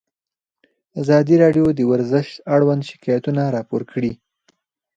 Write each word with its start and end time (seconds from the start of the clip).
ازادي 1.01 1.35
راډیو 1.43 1.65
د 1.73 1.79
ورزش 1.91 2.27
اړوند 2.55 2.81
شکایتونه 2.89 3.41
راپور 3.55 3.81
کړي. 3.91 4.13